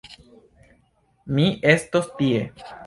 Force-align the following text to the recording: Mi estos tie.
Mi 1.35 1.47
estos 1.75 2.11
tie. 2.19 2.45